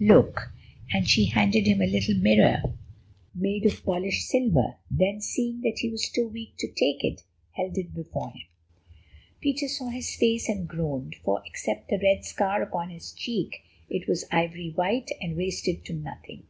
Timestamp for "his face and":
9.88-10.68